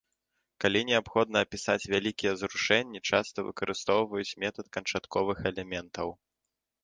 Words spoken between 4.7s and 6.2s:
канчатковых элементаў.